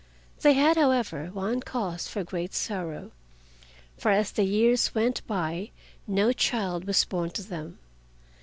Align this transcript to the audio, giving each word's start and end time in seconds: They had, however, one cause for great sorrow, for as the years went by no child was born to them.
They 0.41 0.53
had, 0.53 0.77
however, 0.77 1.27
one 1.27 1.59
cause 1.61 2.07
for 2.07 2.23
great 2.23 2.55
sorrow, 2.55 3.11
for 3.99 4.09
as 4.09 4.31
the 4.31 4.45
years 4.45 4.95
went 4.95 5.21
by 5.27 5.69
no 6.07 6.33
child 6.33 6.85
was 6.85 7.05
born 7.05 7.29
to 7.29 7.43
them. 7.43 7.77